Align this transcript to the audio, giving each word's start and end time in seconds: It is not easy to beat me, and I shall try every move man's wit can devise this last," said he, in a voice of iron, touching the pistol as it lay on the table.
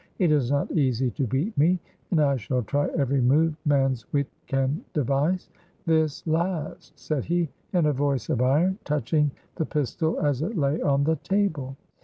It 0.17 0.31
is 0.31 0.49
not 0.49 0.71
easy 0.71 1.11
to 1.11 1.27
beat 1.27 1.55
me, 1.55 1.79
and 2.09 2.19
I 2.19 2.35
shall 2.35 2.63
try 2.63 2.87
every 2.97 3.21
move 3.21 3.55
man's 3.65 4.11
wit 4.11 4.25
can 4.47 4.83
devise 4.95 5.51
this 5.85 6.25
last," 6.25 6.97
said 6.97 7.23
he, 7.25 7.49
in 7.71 7.85
a 7.85 7.93
voice 7.93 8.27
of 8.27 8.41
iron, 8.41 8.79
touching 8.83 9.29
the 9.57 9.65
pistol 9.67 10.19
as 10.19 10.41
it 10.41 10.57
lay 10.57 10.81
on 10.81 11.03
the 11.03 11.17
table. 11.17 11.77